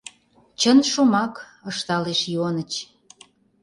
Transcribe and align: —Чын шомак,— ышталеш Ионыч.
—Чын 0.59 0.79
шомак,— 0.91 1.33
ышталеш 1.69 2.21
Ионыч. 2.33 2.71